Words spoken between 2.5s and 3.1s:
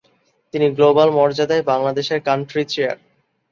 Chair.